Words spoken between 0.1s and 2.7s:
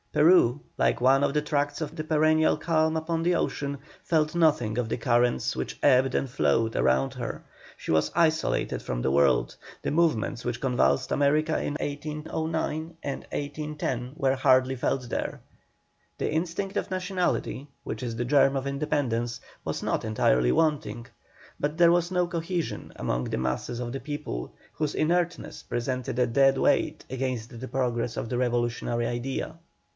Peru, like to one of the tracts of perennial